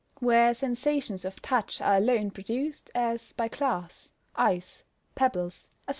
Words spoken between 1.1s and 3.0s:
of touch are alone produced,